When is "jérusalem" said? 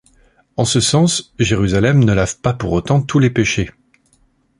1.37-2.03